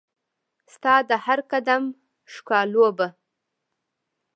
ستا 0.73 0.93
د 1.09 1.11
هرقدم 1.25 1.83
ښکالو 2.33 2.85
به 2.97 3.07